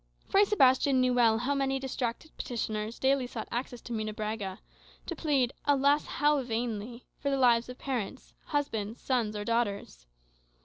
[0.27, 4.57] Fray Sebastian knew well how many distracted petitioners daily sought access to Munebrãga,
[5.05, 10.07] to plead (alas, how vainly!) for the lives of parents, husbands, sons, or daughters.